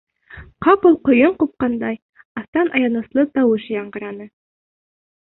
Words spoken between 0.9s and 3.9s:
ҡойон ҡупҡандай, аҫтан аяныслы тауыш